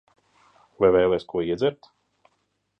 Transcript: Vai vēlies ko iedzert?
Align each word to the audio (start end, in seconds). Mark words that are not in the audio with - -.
Vai 0.85 0.89
vēlies 0.95 1.27
ko 1.35 1.45
iedzert? 1.51 1.93